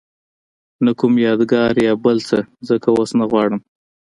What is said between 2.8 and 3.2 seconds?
اوس